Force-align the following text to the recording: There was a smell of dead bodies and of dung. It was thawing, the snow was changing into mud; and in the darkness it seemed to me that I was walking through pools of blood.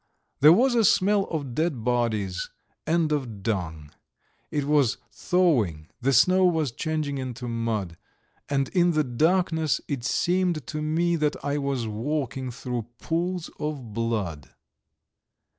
There 0.39 0.51
was 0.51 0.73
a 0.73 0.83
smell 0.83 1.25
of 1.25 1.53
dead 1.53 1.83
bodies 1.83 2.49
and 2.87 3.11
of 3.11 3.43
dung. 3.43 3.91
It 4.49 4.65
was 4.65 4.97
thawing, 5.11 5.89
the 6.01 6.11
snow 6.11 6.43
was 6.43 6.71
changing 6.71 7.19
into 7.19 7.47
mud; 7.47 7.97
and 8.49 8.67
in 8.69 8.93
the 8.93 9.03
darkness 9.03 9.79
it 9.87 10.03
seemed 10.03 10.65
to 10.65 10.81
me 10.81 11.17
that 11.17 11.35
I 11.45 11.59
was 11.59 11.85
walking 11.87 12.49
through 12.49 12.87
pools 12.97 13.51
of 13.59 13.93
blood. 13.93 14.49